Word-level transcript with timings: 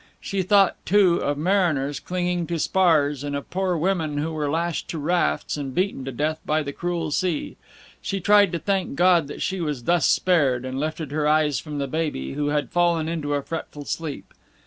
She 0.19 0.41
thought, 0.41 0.83
too, 0.83 1.17
of 1.17 1.37
mariners 1.37 1.99
clinging 1.99 2.47
to 2.47 2.57
spars, 2.57 3.23
and 3.23 3.35
of 3.35 3.51
poor 3.51 3.77
women 3.77 4.17
who 4.17 4.31
were 4.33 4.49
lashed 4.49 4.87
to 4.87 4.97
rafts, 4.97 5.57
and 5.57 5.75
beaten 5.75 6.05
to 6.05 6.11
death 6.11 6.39
by 6.43 6.63
the 6.63 6.73
cruel 6.73 7.11
sea. 7.11 7.55
She 8.01 8.19
tried 8.19 8.51
to 8.53 8.57
thank 8.57 8.95
God 8.95 9.27
that 9.27 9.43
she 9.43 9.61
was 9.61 9.83
thus 9.83 10.07
spared, 10.07 10.65
and 10.65 10.79
lifted 10.79 11.11
her 11.11 11.27
eyes 11.27 11.59
from 11.59 11.77
the 11.77 11.85
baby, 11.85 12.33
who 12.33 12.47
had 12.47 12.71
fallen 12.71 13.07
into 13.07 13.35
a 13.35 13.43
fretful 13.43 13.85
sleep. 13.85 14.33